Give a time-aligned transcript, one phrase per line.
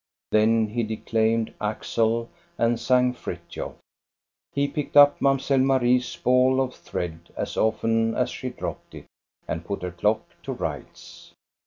[0.31, 3.75] Then he de claimed" Axel" and sang" Frithiof."
[4.51, 9.05] He picked up Mamselle Marie's ball of thread as often as she dropped it,
[9.47, 11.35] and put her clock to rights.